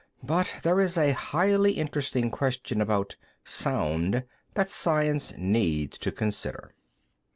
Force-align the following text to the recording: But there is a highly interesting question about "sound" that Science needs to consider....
But 0.23 0.55
there 0.63 0.79
is 0.79 0.97
a 0.97 1.11
highly 1.13 1.73
interesting 1.73 2.31
question 2.31 2.81
about 2.81 3.17
"sound" 3.45 4.23
that 4.55 4.71
Science 4.71 5.37
needs 5.37 5.99
to 5.99 6.11
consider.... 6.11 6.73